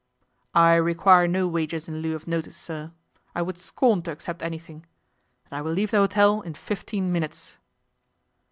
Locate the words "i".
0.55-0.77, 3.35-3.43, 5.59-5.61